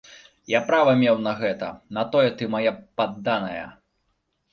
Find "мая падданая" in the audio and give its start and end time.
2.53-3.67